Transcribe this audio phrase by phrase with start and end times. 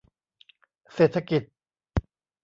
[0.93, 1.43] เศรษฐกิจ